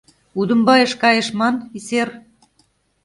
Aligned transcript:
Удымбайыш 0.39 0.93
кайыш 1.01 1.27
ман, 1.39 1.55
исер! 1.77 2.09